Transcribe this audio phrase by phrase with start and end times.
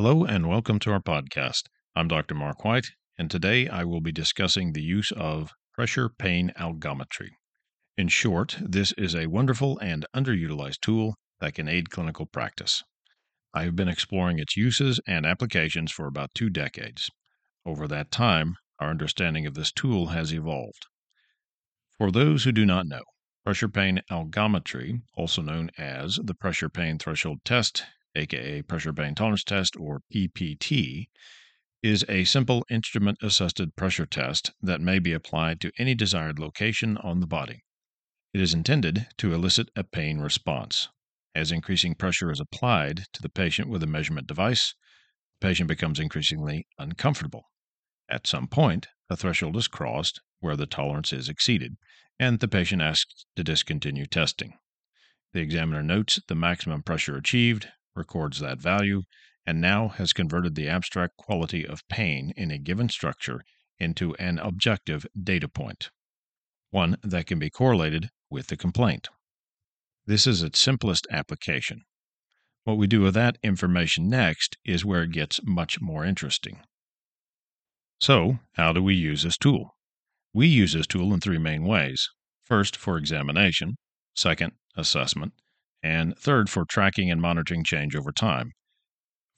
[0.00, 1.64] Hello and welcome to our podcast.
[1.96, 2.36] I'm Dr.
[2.36, 7.30] Mark White, and today I will be discussing the use of pressure pain algometry.
[7.96, 12.84] In short, this is a wonderful and underutilized tool that can aid clinical practice.
[13.52, 17.10] I have been exploring its uses and applications for about two decades.
[17.66, 20.86] Over that time, our understanding of this tool has evolved.
[21.98, 23.02] For those who do not know,
[23.44, 27.82] pressure pain algometry, also known as the pressure pain threshold test,
[28.18, 31.06] aka pressure pain tolerance test or PPT,
[31.82, 36.96] is a simple instrument assisted pressure test that may be applied to any desired location
[36.98, 37.64] on the body.
[38.34, 40.88] It is intended to elicit a pain response.
[41.34, 44.74] As increasing pressure is applied to the patient with a measurement device,
[45.40, 47.44] the patient becomes increasingly uncomfortable.
[48.10, 51.76] At some point, a threshold is crossed where the tolerance is exceeded,
[52.18, 54.54] and the patient asks to discontinue testing.
[55.32, 59.02] The examiner notes the maximum pressure achieved, records that value,
[59.46, 63.42] and now has converted the abstract quality of pain in a given structure
[63.78, 65.90] into an objective data point,
[66.70, 69.08] one that can be correlated with the complaint.
[70.06, 71.84] This is its simplest application.
[72.64, 76.60] What we do with that information next is where it gets much more interesting.
[78.00, 79.76] So, how do we use this tool?
[80.34, 82.10] We use this tool in three main ways.
[82.44, 83.76] First, for examination,
[84.14, 85.32] second, assessment,
[85.88, 88.52] and third, for tracking and monitoring change over time.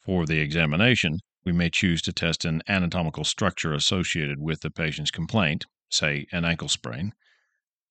[0.04, 5.12] For the examination, we may choose to test an anatomical structure associated with the patient's
[5.12, 7.12] complaint, say an ankle sprain.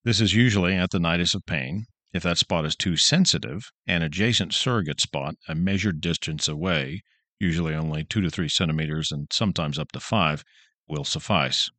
[0.03, 1.85] This is usually at the nidus of pain.
[2.11, 7.01] If that spot is too sensitive, an adjacent surrogate spot, a measured distance away,
[7.39, 10.43] usually only 2 to 3 centimeters and sometimes up to 5,
[10.87, 11.69] will suffice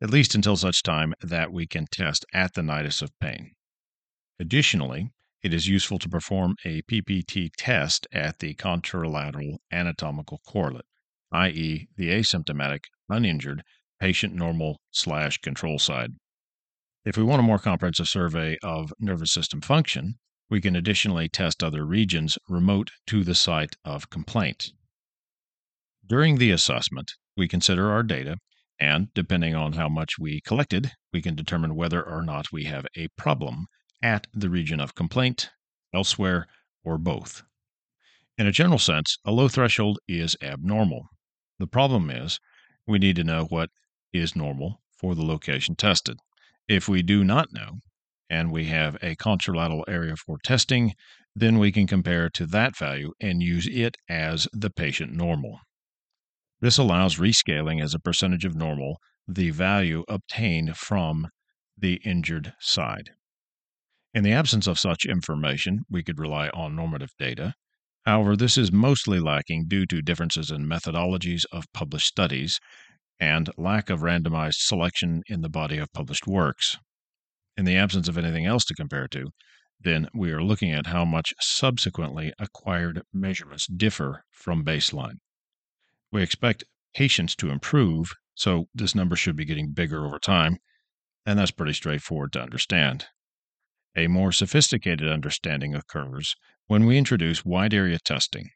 [0.00, 3.52] at least until such time that we can test at the nidus of pain.
[4.38, 5.10] Additionally,
[5.44, 10.86] it is useful to perform a PPT test at the contralateral anatomical correlate,
[11.32, 13.62] i.e., the asymptomatic, uninjured,
[14.00, 16.12] patient normal slash control side.
[17.04, 20.14] If we want a more comprehensive survey of nervous system function,
[20.48, 24.72] we can additionally test other regions remote to the site of complaint.
[26.06, 28.38] During the assessment, we consider our data
[28.80, 32.86] and depending on how much we collected, we can determine whether or not we have
[32.96, 33.66] a problem
[34.04, 35.48] at the region of complaint,
[35.94, 36.46] elsewhere,
[36.84, 37.42] or both.
[38.36, 41.06] In a general sense, a low threshold is abnormal.
[41.58, 42.38] The problem is
[42.86, 43.70] we need to know what
[44.12, 46.18] is normal for the location tested.
[46.68, 47.78] If we do not know,
[48.28, 50.92] and we have a contralateral area for testing,
[51.34, 55.60] then we can compare to that value and use it as the patient normal.
[56.60, 61.28] This allows rescaling as a percentage of normal the value obtained from
[61.78, 63.10] the injured side.
[64.14, 67.54] In the absence of such information, we could rely on normative data.
[68.06, 72.60] However, this is mostly lacking due to differences in methodologies of published studies
[73.18, 76.78] and lack of randomized selection in the body of published works.
[77.56, 79.30] In the absence of anything else to compare to,
[79.80, 85.18] then we are looking at how much subsequently acquired measurements differ from baseline.
[86.12, 86.62] We expect
[86.94, 90.58] patients to improve, so this number should be getting bigger over time,
[91.26, 93.06] and that's pretty straightforward to understand.
[93.96, 96.34] A more sophisticated understanding occurs
[96.66, 98.50] when we introduce wide area testing.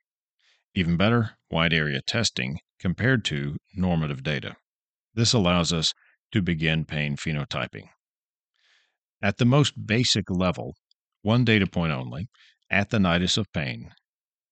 [0.75, 4.56] Even better, wide area testing compared to normative data.
[5.15, 5.94] This allows us
[6.32, 7.88] to begin pain phenotyping.
[9.22, 10.75] At the most basic level,
[11.22, 12.28] one data point only,
[12.70, 13.93] at the nidus of pain,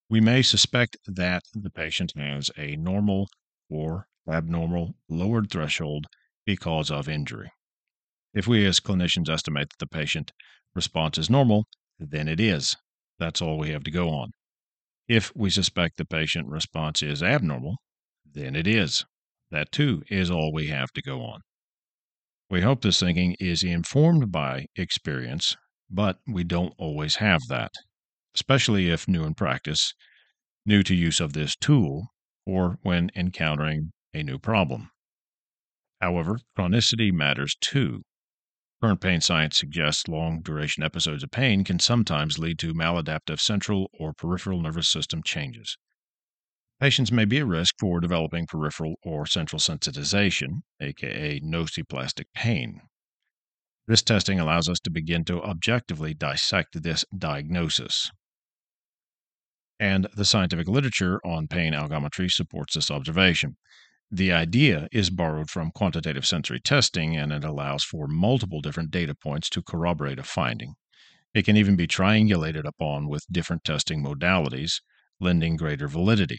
[0.09, 3.29] we may suspect that the patient has a normal
[3.69, 6.07] or abnormal lowered threshold
[6.45, 7.51] because of injury.
[8.35, 10.33] If we as clinicians estimate that the patient
[10.77, 11.65] response is normal,
[11.99, 12.77] then it is.
[13.19, 14.31] That's all we have to go on.
[15.09, 17.79] If we suspect the patient response is abnormal,
[18.25, 19.05] then it is.
[19.51, 21.41] That too is all we have to go on.
[22.51, 25.57] We hope this thinking is informed by experience,
[25.91, 27.73] but we don't always have that
[28.37, 29.95] especially if new in practice,
[30.67, 32.09] new to use of this tool,
[32.45, 34.91] or when encountering a new problem.
[36.03, 38.03] However, chronicity matters too.
[38.83, 43.91] Current pain science suggests long duration episodes of pain can sometimes lead to maladaptive central
[43.99, 45.79] or peripheral nervous system changes.
[46.79, 52.83] Patients may be at risk for developing peripheral or central sensitization, aka nociplastic pain.
[53.87, 58.11] This testing allows us to begin to objectively dissect this diagnosis
[59.79, 63.57] and the scientific literature on pain algometry supports this observation.
[64.11, 69.15] The idea is borrowed from quantitative sensory testing and it allows for multiple different data
[69.15, 70.75] points to corroborate a finding.
[71.35, 74.81] It can even be triangulated upon with different testing modalities,
[75.21, 76.39] lending greater validity.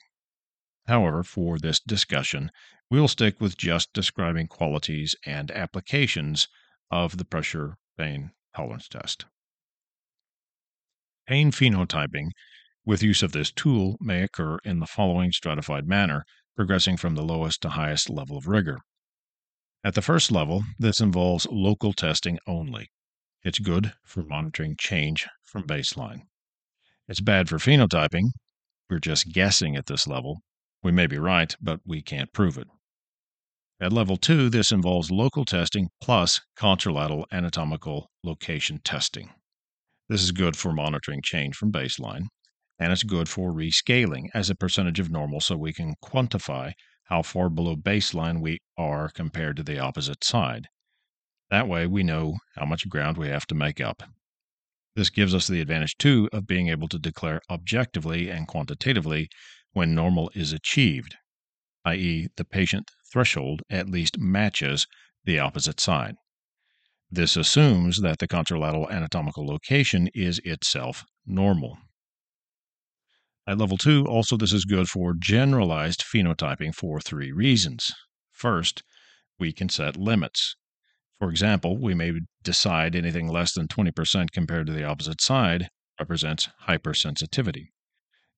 [0.88, 2.52] However, for this discussion,
[2.90, 6.48] we'll stick with just describing qualities and applications
[6.90, 9.26] of the pressure pain tolerance test.
[11.28, 12.30] Pain phenotyping
[12.86, 16.26] with use of this tool may occur in the following stratified manner,
[16.58, 18.80] progressing from the lowest to highest level of rigor.
[19.84, 22.90] At the first level, this involves local testing only.
[23.44, 26.24] It's good for monitoring change from baseline.
[27.08, 28.32] It's bad for phenotyping.
[28.90, 30.42] We're just guessing at this level.
[30.84, 32.68] We may be right, but we can't prove it.
[33.80, 39.30] At level 2, this involves local testing plus contralateral anatomical location testing.
[40.10, 42.28] This is good for monitoring change from baseline,
[42.80, 46.74] and it's good for rescaling as a percentage of normal so we can quantify
[47.06, 50.68] how far below baseline we are compared to the opposite side.
[51.50, 54.04] That way, we know how much ground we have to make up.
[54.96, 59.30] This gives us the advantage, too, of being able to declare objectively and quantitatively
[59.72, 61.16] when normal is achieved,
[61.86, 64.88] i.e., the patient threshold at least matches
[65.24, 66.16] the opposite side.
[67.10, 71.78] This assumes that the contralateral anatomical location is itself normal.
[73.50, 77.90] At level 2, also this is good for generalized phenotyping for three reasons.
[78.30, 78.84] First,
[79.40, 80.58] we can set limits.
[81.18, 82.12] For example, we may
[82.44, 87.68] decide anything less than 20% compared to the opposite side represents hypersensitivity.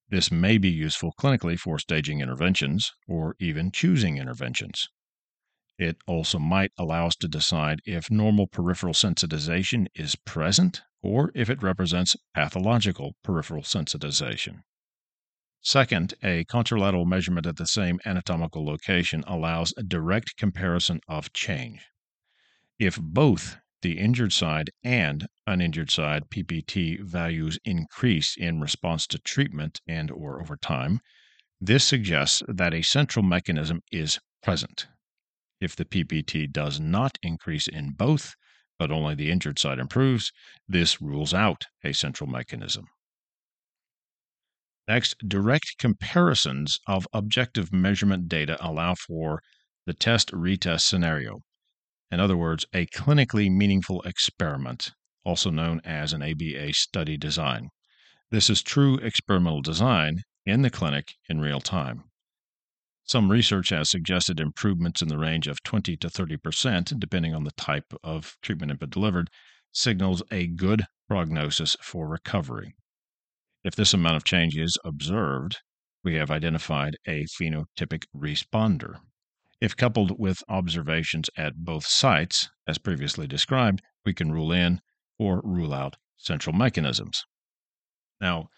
[0.08, 4.88] This may be useful clinically for staging interventions or even choosing interventions.
[5.76, 11.50] It also might allow us to decide if normal peripheral sensitization is present or if
[11.50, 14.62] it represents pathological peripheral sensitization.
[15.62, 21.86] Second, a contralateral measurement at the same anatomical location allows a direct comparison of change.
[22.78, 29.82] If both the injured side and uninjured side PPT values increase in response to treatment
[29.86, 31.00] and or over time,
[31.60, 34.86] this suggests that a central mechanism is present.
[35.60, 38.34] If the PPT does not increase in both,
[38.78, 40.32] but only the injured side improves,
[40.66, 42.86] this rules out a central mechanism.
[44.90, 49.40] Next, direct comparisons of objective measurement data allow for
[49.86, 51.42] the test retest scenario.
[52.10, 54.90] In other words, a clinically meaningful experiment,
[55.22, 57.68] also known as an ABA study design.
[58.32, 62.10] This is true experimental design in the clinic in real time.
[63.04, 67.44] Some research has suggested improvements in the range of 20 to 30 percent, depending on
[67.44, 69.30] the type of treatment input delivered,
[69.70, 72.74] signals a good prognosis for recovery.
[73.62, 75.58] If this amount of change is observed,
[76.02, 79.00] we have identified a phenotypic responder.
[79.60, 84.80] If coupled with observations at both sites, as previously described, we can rule in
[85.18, 87.22] or rule out central mechanisms.
[88.18, 88.48] Now,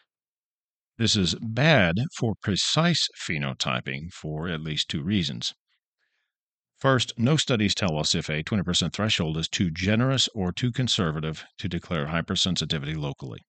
[0.99, 5.53] this is bad for precise phenotyping for at least two reasons.
[6.79, 11.45] First, no studies tell us if a 20% threshold is too generous or too conservative
[11.59, 13.41] to declare hypersensitivity locally.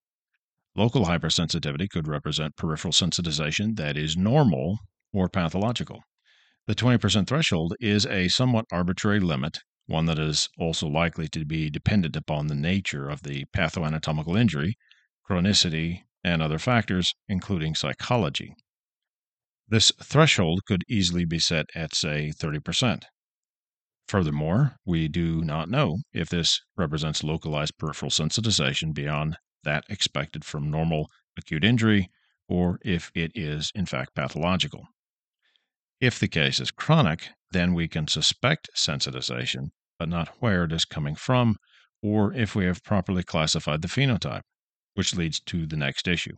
[0.76, 4.78] Local hypersensitivity could represent peripheral sensitization that is normal
[5.12, 6.02] or pathological.
[6.66, 11.70] The 20% threshold is a somewhat arbitrary limit, one that is also likely to be
[11.70, 14.76] dependent upon the nature of the pathoanatomical injury,
[15.30, 18.54] chronicity, and other factors, including psychology.
[19.68, 23.04] This threshold could easily be set at, say, 30%.
[24.08, 30.70] Furthermore, we do not know if this represents localized peripheral sensitization beyond that expected from
[30.70, 32.10] normal acute injury
[32.48, 34.86] or if it is, in fact, pathological.
[36.00, 40.84] If the case is chronic, then we can suspect sensitization, but not where it is
[40.84, 41.56] coming from,
[42.02, 44.42] or if we have properly classified the phenotype
[44.94, 46.36] which leads to the next issue.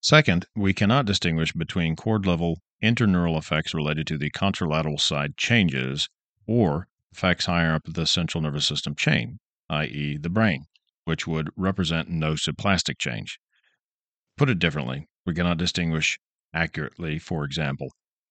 [0.00, 6.08] Second, we cannot distinguish between cord level interneural effects related to the contralateral side changes
[6.46, 9.38] or effects higher up the central nervous system chain,
[9.70, 10.66] i.e., the brain,
[11.04, 13.38] which would represent nociplastic change.
[14.36, 16.18] Put it differently, we cannot distinguish
[16.52, 17.88] accurately, for example,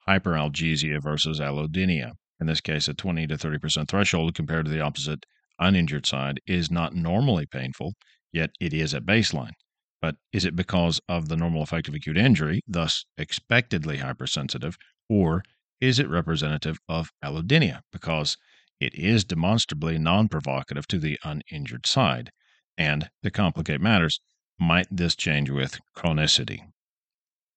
[0.08, 2.14] hyperalgesia versus allodynia.
[2.40, 5.26] In this case, a 20 to 30% threshold compared to the opposite
[5.60, 7.94] uninjured side is not normally painful
[8.34, 9.54] yet it is at baseline.
[10.02, 14.76] But is it because of the normal effect of acute injury, thus expectedly hypersensitive,
[15.08, 15.44] or
[15.80, 18.38] is it representative of allodynia because
[18.80, 22.32] it is demonstrably non provocative to the uninjured side?
[22.78, 24.20] And to complicate matters,
[24.60, 26.60] might this change with chronicity?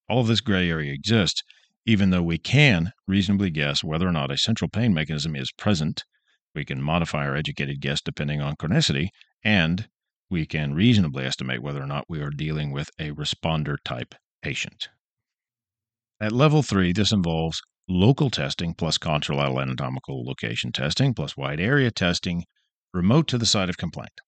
[0.09, 1.43] All of this gray area exists,
[1.85, 6.05] even though we can reasonably guess whether or not a central pain mechanism is present.
[6.55, 9.09] We can modify our educated guess depending on chronicity,
[9.45, 9.89] and
[10.31, 14.89] we can reasonably estimate whether or not we are dealing with a responder type patient.
[16.21, 21.91] At level three, this involves local testing plus contralateral anatomical location testing plus wide area
[21.91, 22.45] testing
[22.93, 24.21] remote to the site of complaint.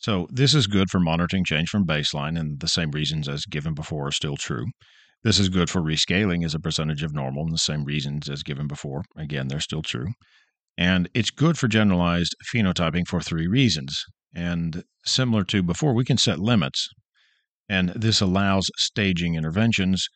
[0.00, 3.74] So, this is good for monitoring change from baseline, and the same reasons as given
[3.74, 4.64] before are still true.
[5.22, 8.42] This is good for rescaling as a percentage of normal, and the same reasons as
[8.42, 9.04] given before.
[9.18, 10.06] Again, they're still true.
[10.78, 14.02] And it's good for generalized phenotyping for three reasons.
[14.34, 16.88] And similar to before, we can set limits.
[17.68, 20.08] And this allows staging interventions,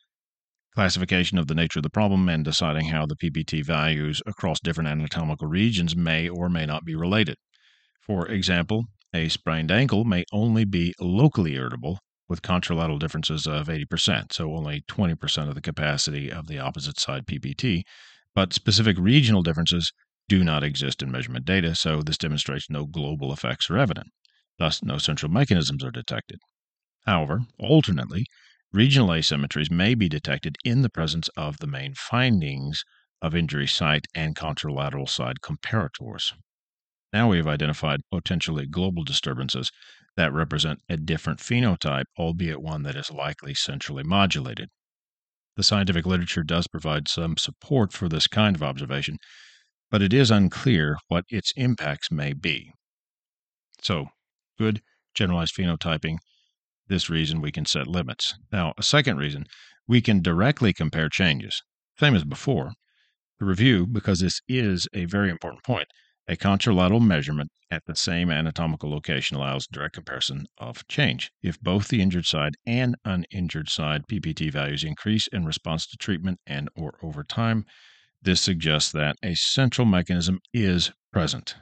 [0.74, 4.88] classification of the nature of the problem, and deciding how the PPT values across different
[4.88, 7.36] anatomical regions may or may not be related.
[8.00, 14.32] For example, a sprained ankle may only be locally irritable with contralateral differences of 80%,
[14.32, 17.82] so only 20% of the capacity of the opposite side PPT,
[18.34, 19.92] but specific regional differences
[20.28, 24.08] do not exist in measurement data, so this demonstrates no global effects are evident.
[24.58, 26.40] Thus, no central mechanisms are detected.
[27.06, 28.26] However, alternately,
[28.72, 32.82] regional asymmetries may be detected in the presence of the main findings
[33.22, 36.32] of injury site and contralateral side comparators.
[37.14, 39.70] Now we have identified potentially global disturbances
[40.16, 44.68] that represent a different phenotype, albeit one that is likely centrally modulated.
[45.54, 49.18] The scientific literature does provide some support for this kind of observation,
[49.92, 52.72] but it is unclear what its impacts may be.
[53.80, 54.06] So,
[54.58, 54.82] good
[55.14, 56.18] generalized phenotyping.
[56.88, 58.34] This reason we can set limits.
[58.50, 59.46] Now, a second reason,
[59.86, 61.62] we can directly compare changes.
[61.96, 62.72] Same as before.
[63.38, 65.86] To review, because this is a very important point,
[66.26, 71.30] a contralateral measurement at the same anatomical location allows direct comparison of change.
[71.42, 76.40] If both the injured side and uninjured side PPT values increase in response to treatment
[76.46, 77.66] and or over time,
[78.22, 81.56] this suggests that a central mechanism is present.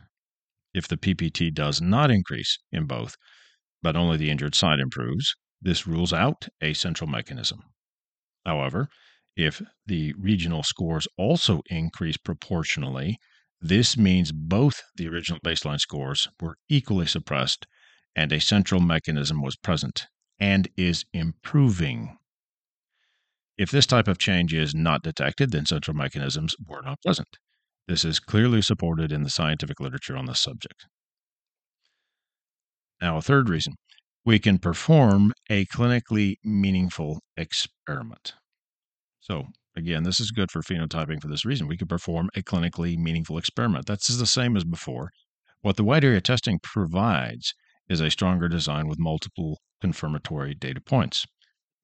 [0.73, 3.17] If the PPT does not increase in both,
[3.83, 7.63] but only the injured side improves, this rules out a central mechanism.
[8.47, 8.89] However,
[9.37, 13.19] if the regional scores also increase proportionally,
[13.63, 17.67] this means both the original baseline scores were equally suppressed
[18.17, 22.19] and a central mechanism was present and is improving.
[23.57, 27.39] If this type of change is not detected, then central mechanisms were not present.
[27.87, 30.87] This is clearly supported in the scientific literature on this subject.
[33.01, 33.75] Now, a third reason
[34.25, 38.35] we can perform a clinically meaningful experiment.
[39.21, 41.67] So, Again, this is good for phenotyping for this reason.
[41.67, 43.87] We could perform a clinically meaningful experiment.
[43.87, 45.11] That's the same as before.
[45.63, 47.55] What the wide area testing provides
[47.89, 51.25] is a stronger design with multiple confirmatory data points.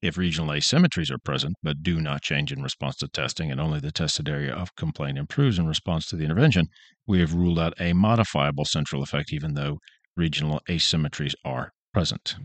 [0.01, 3.81] If regional asymmetries are present but do not change in response to testing and only
[3.81, 6.69] the tested area of complaint improves in response to the intervention,
[7.07, 9.79] we have ruled out a modifiable central effect even though
[10.17, 12.37] regional asymmetries are present.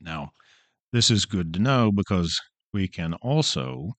[0.00, 0.30] Now,
[0.92, 2.40] this is good to know because
[2.76, 3.92] we can also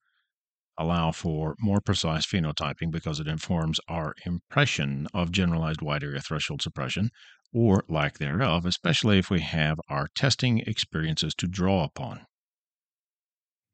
[0.78, 6.62] allow for more precise phenotyping because it informs our impression of generalized wide area threshold
[6.62, 7.10] suppression
[7.52, 12.24] or lack thereof, especially if we have our testing experiences to draw upon.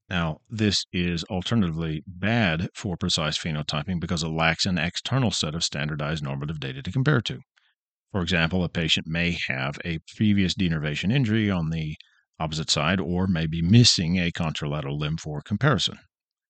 [0.09, 5.63] Now, this is alternatively bad for precise phenotyping because it lacks an external set of
[5.63, 7.41] standardized normative data to compare to.
[8.11, 11.97] For example, a patient may have a previous denervation injury on the
[12.39, 15.99] opposite side or may be missing a contralateral limb for comparison.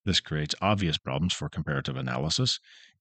[0.04, 2.58] This creates obvious problems for comparative analysis.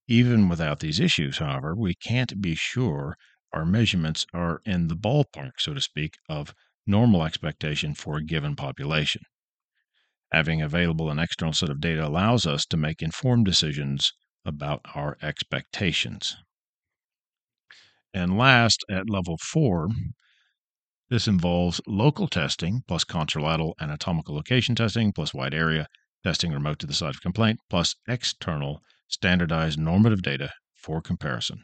[0.07, 3.15] Even without these issues, however, we can't be sure
[3.53, 6.53] our measurements are in the ballpark, so to speak, of
[6.85, 9.21] normal expectation for a given population.
[10.31, 14.11] Having available an external set of data allows us to make informed decisions
[14.45, 16.35] about our expectations.
[18.13, 19.89] And last, at level four,
[21.13, 25.85] this involves local testing plus contralateral anatomical location testing plus wide area
[26.23, 31.59] testing remote to the site of complaint plus external standardized normative data for comparison.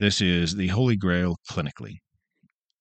[0.00, 1.98] This is the holy grail clinically.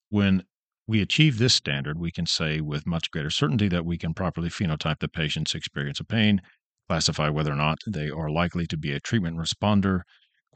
[0.10, 0.46] When
[0.88, 4.50] we achieve this standard, we can say with much greater certainty that we can properly
[4.50, 6.42] phenotype the patient's experience of pain,
[6.90, 10.02] classify whether or not they are likely to be a treatment responder,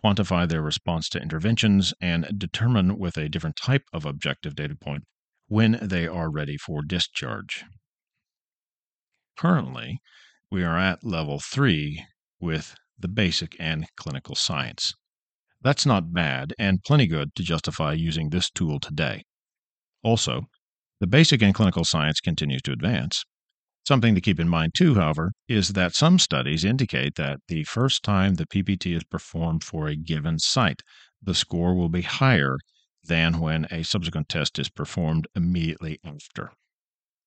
[0.03, 5.03] quantify their response to interventions, and determine with a different type of objective data point
[5.47, 7.63] when they are ready for discharge.
[9.37, 9.99] Currently,
[10.51, 12.05] we are at level three
[12.39, 14.93] with the basic and clinical science.
[15.61, 19.23] That's not bad and plenty good to justify using this tool today.
[20.03, 20.47] Also,
[20.99, 23.23] the basic and clinical science continues to advance.
[23.87, 28.03] Something to keep in mind, too, however, is that some studies indicate that the first
[28.03, 30.81] time the PPT is performed for a given site,
[31.21, 32.57] the score will be higher
[33.07, 36.51] than when a subsequent test is performed immediately after.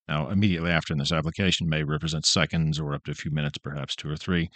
[0.08, 3.58] Now, immediately after in this application may represent seconds or up to a few minutes,
[3.58, 4.50] perhaps two or three.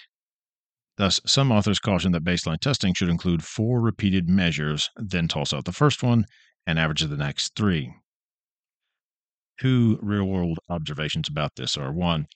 [0.96, 5.64] Thus, some authors caution that baseline testing should include four repeated measures, then toss out
[5.64, 6.26] the first one
[6.66, 7.92] and average the next three.
[9.60, 12.26] Two real world observations about this are one,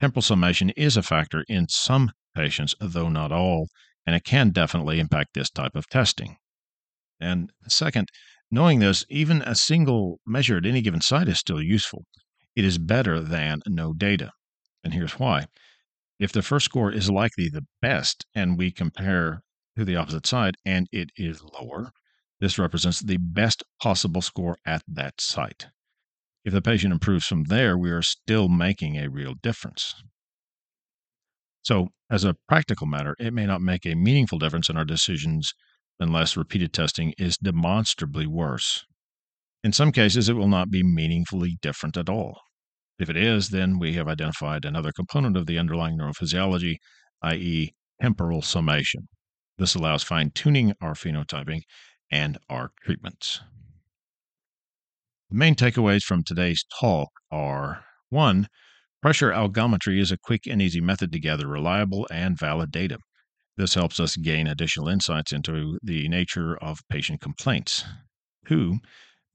[0.00, 3.68] temporal summation is a factor in some patients, though not all,
[4.06, 6.36] and it can definitely impact this type of testing.
[7.20, 8.10] And second,
[8.50, 12.04] knowing this, even a single measure at any given site is still useful.
[12.56, 14.32] It is better than no data.
[14.82, 15.46] And here's why.
[16.18, 19.42] If the first score is likely the best and we compare
[19.76, 21.92] to the opposite side and it is lower,
[22.40, 25.66] this represents the best possible score at that site.
[26.44, 29.94] If the patient improves from there, we are still making a real difference.
[31.62, 35.52] So, as a practical matter, it may not make a meaningful difference in our decisions
[36.00, 38.84] unless repeated testing is demonstrably worse.
[39.64, 42.40] In some cases, it will not be meaningfully different at all.
[42.98, 46.76] If it is, then we have identified another component of the underlying neurophysiology,
[47.22, 49.08] i.e., temporal summation.
[49.56, 51.62] This allows fine tuning our phenotyping
[52.10, 53.40] and our treatments.
[55.30, 58.48] The main takeaways from today's talk are one,
[59.02, 62.98] pressure algometry is a quick and easy method to gather reliable and valid data.
[63.58, 67.84] This helps us gain additional insights into the nature of patient complaints.
[68.46, 68.78] Two,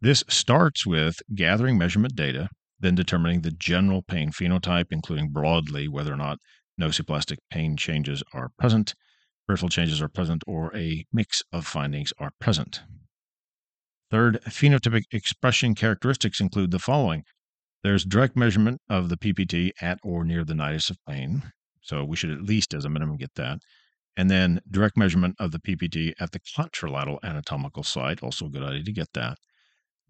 [0.01, 2.49] this starts with gathering measurement data
[2.83, 6.37] then determining the general pain phenotype, including broadly whether or not
[6.79, 8.93] nociplastic pain changes are present,
[9.47, 12.81] peripheral changes are present, or a mix of findings are present.
[14.11, 17.23] Third, phenotypic expression characteristics include the following
[17.83, 21.43] there's direct measurement of the PPT at or near the nidus of pain.
[21.81, 23.59] So we should at least, as a minimum, get that.
[24.15, 28.21] And then direct measurement of the PPT at the contralateral anatomical site.
[28.21, 29.37] Also a good idea to get that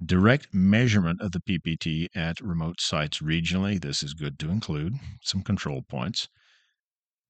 [0.03, 3.79] direct measurement of the PPT at remote sites regionally.
[3.81, 6.27] This is good to include some control points.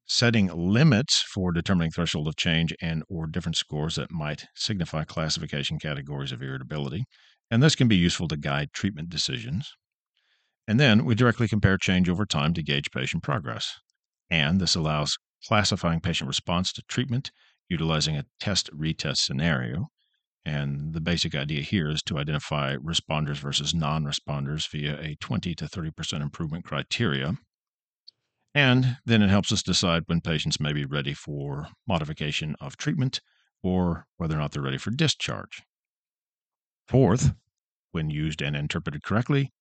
[0.06, 5.80] Setting limits for determining threshold of change and or different scores that might signify classification
[5.80, 7.06] categories of irritability.
[7.50, 9.72] And this can be useful to guide treatment decisions.
[10.68, 13.76] And then we directly compare change over time to gauge patient progress.
[14.30, 17.32] And this allows classifying patient response to treatment
[17.70, 19.90] utilizing a test retest scenario
[20.46, 25.56] and the basic idea here is to identify responders versus non responders via a 20
[25.56, 27.38] to 30% improvement criteria.
[28.54, 33.22] And then it helps us decide when patients may be ready for modification of treatment
[33.64, 35.64] or whether or not they're ready for discharge.
[36.88, 37.34] Fourth,
[37.92, 39.54] when used and interpreted correctly,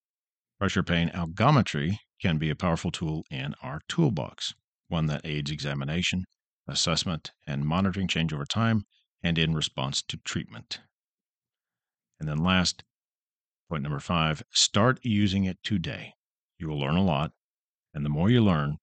[0.58, 4.54] pressure pain algometry can be a powerful tool in our toolbox,
[4.92, 6.24] one that aids examination,
[6.68, 8.84] assessment, and monitoring change over time
[9.22, 10.80] and in response to treatment.
[12.20, 12.84] And then last,
[13.68, 16.12] point number five, start using it today.
[16.58, 17.32] You will learn a lot.
[17.94, 18.76] And the more you learn,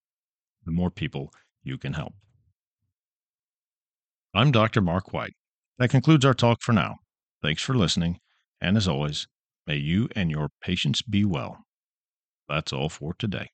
[0.66, 1.32] the more people
[1.64, 2.14] you can help.
[4.34, 4.82] I'm Dr.
[4.82, 5.34] Mark White.
[5.78, 6.98] That concludes our talk for now.
[7.42, 8.20] Thanks for listening.
[8.60, 9.28] And as always,
[9.66, 11.60] may you and your patients be well.
[12.48, 13.50] That's all for today.